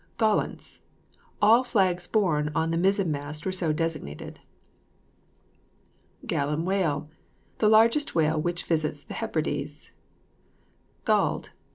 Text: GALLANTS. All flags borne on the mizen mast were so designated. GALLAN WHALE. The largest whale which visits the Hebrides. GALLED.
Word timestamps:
GALLANTS. 0.17 0.79
All 1.43 1.63
flags 1.63 2.07
borne 2.07 2.49
on 2.55 2.71
the 2.71 2.77
mizen 2.77 3.11
mast 3.11 3.45
were 3.45 3.51
so 3.51 3.71
designated. 3.71 4.39
GALLAN 6.25 6.65
WHALE. 6.65 7.07
The 7.59 7.69
largest 7.69 8.15
whale 8.15 8.41
which 8.41 8.65
visits 8.65 9.03
the 9.03 9.13
Hebrides. 9.13 9.91
GALLED. 11.05 11.49